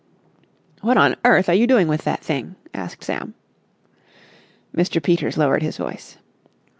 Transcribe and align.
"What 0.81 0.97
on 0.97 1.13
earth 1.23 1.47
are 1.47 1.53
you 1.53 1.67
doing 1.67 1.87
with 1.87 2.05
that 2.05 2.21
thing?" 2.23 2.55
asked 2.73 3.03
Sam. 3.03 3.35
Mr. 4.75 4.99
Peters 4.99 5.37
lowered 5.37 5.61
his 5.61 5.77
voice. 5.77 6.17